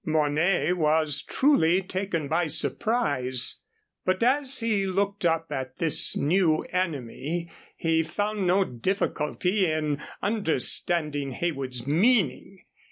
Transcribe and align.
Mornay 0.03 0.73
was 0.73 1.21
truly 1.21 1.83
taken 1.83 2.27
by 2.27 2.47
surprise. 2.47 3.59
But 4.03 4.23
as 4.23 4.59
he 4.59 4.87
looked 4.87 5.27
up 5.27 5.51
at 5.51 5.77
this 5.77 6.17
new 6.17 6.63
enemy 6.71 7.51
he 7.77 8.01
found 8.01 8.47
no 8.47 8.63
difficulty 8.63 9.69
in 9.71 10.01
understanding 10.23 11.33
Heywood's 11.33 11.85
meaning. 11.85 12.63